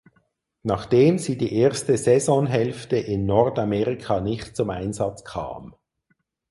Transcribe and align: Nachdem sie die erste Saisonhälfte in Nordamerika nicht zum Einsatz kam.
Nachdem 0.63 1.19
sie 1.19 1.37
die 1.37 1.53
erste 1.55 1.95
Saisonhälfte 1.95 2.95
in 2.97 3.27
Nordamerika 3.27 4.19
nicht 4.19 4.55
zum 4.55 4.71
Einsatz 4.71 5.23
kam. 5.23 5.75